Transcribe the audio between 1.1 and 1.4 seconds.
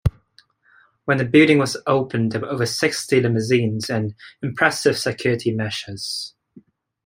the